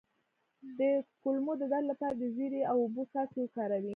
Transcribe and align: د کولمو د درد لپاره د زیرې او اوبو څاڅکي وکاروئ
د 0.77 0.79
کولمو 1.21 1.53
د 1.61 1.63
درد 1.71 1.85
لپاره 1.91 2.13
د 2.17 2.23
زیرې 2.35 2.61
او 2.71 2.77
اوبو 2.85 3.01
څاڅکي 3.11 3.39
وکاروئ 3.41 3.89